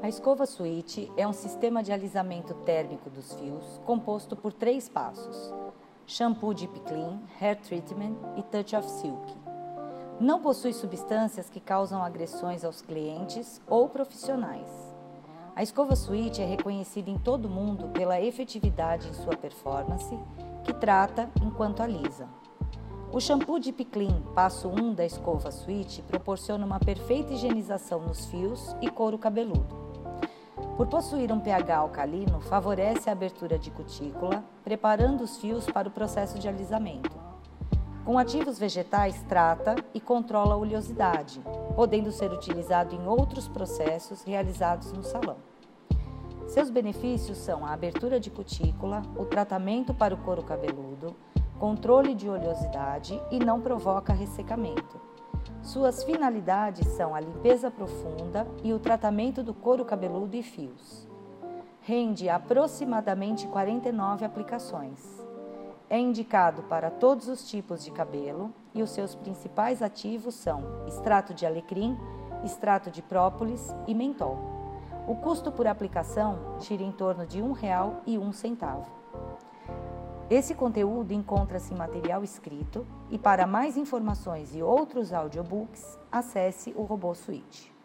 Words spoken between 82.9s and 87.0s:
e para mais informações e outros audiobooks, acesse o